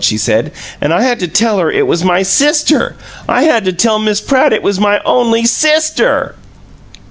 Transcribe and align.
she 0.03 0.17
said, 0.17 0.51
and 0.81 0.91
I 0.91 1.03
had 1.03 1.19
to 1.19 1.27
tell 1.27 1.59
her 1.59 1.69
it 1.71 1.85
was 1.85 2.03
my 2.03 2.23
sister. 2.23 2.95
I 3.29 3.43
had 3.43 3.65
to 3.65 3.71
tell 3.71 3.99
Miss 3.99 4.19
PRATT 4.19 4.51
it 4.51 4.63
was 4.63 4.79
my 4.79 4.99
only 5.05 5.45
SISTER!" 5.45 6.33